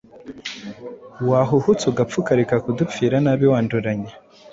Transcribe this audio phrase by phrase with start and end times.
[1.29, 4.13] wahuhutse ugapfa ukareka kudupfira nabi wanduranya!